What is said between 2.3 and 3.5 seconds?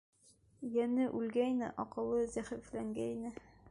зәғифләнгәйне.